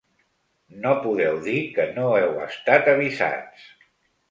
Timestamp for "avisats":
2.97-3.71